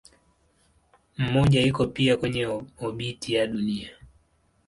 Mmoja 1.17 1.61
iko 1.61 1.87
pia 1.87 2.17
kwenye 2.17 2.45
obiti 2.79 3.33
ya 3.33 3.47
Dunia. 3.47 3.89